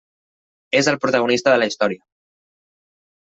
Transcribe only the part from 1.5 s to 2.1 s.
de la història.